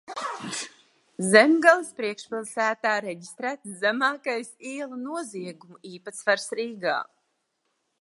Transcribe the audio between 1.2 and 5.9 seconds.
Zemgales priekšpilsētā reģistrēts zemākais ielu noziegumu